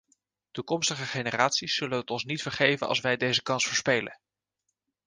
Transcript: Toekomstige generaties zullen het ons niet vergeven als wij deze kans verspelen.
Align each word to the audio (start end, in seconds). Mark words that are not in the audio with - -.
Toekomstige 0.51 1.05
generaties 1.05 1.75
zullen 1.75 1.97
het 1.97 2.09
ons 2.09 2.23
niet 2.23 2.41
vergeven 2.41 2.87
als 2.87 2.99
wij 2.99 3.17
deze 3.17 3.43
kans 3.43 3.67
verspelen. 3.67 4.19